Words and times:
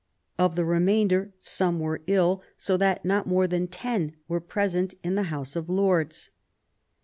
Of 0.39 0.55
the 0.55 0.65
remainder, 0.65 1.31
some 1.37 1.79
were 1.79 2.01
ill, 2.07 2.41
so 2.57 2.75
that 2.75 3.05
not 3.05 3.27
more 3.27 3.45
than 3.45 3.67
ten 3.67 4.15
were 4.27 4.39
present 4.41 4.95
in 5.03 5.13
the 5.13 5.29
House 5.29 5.55
of 5.55 5.69
Lords. 5.69 6.31